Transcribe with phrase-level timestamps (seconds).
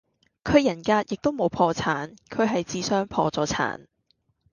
[0.43, 3.85] 佢人格亦都冇破產，佢系智商破咗產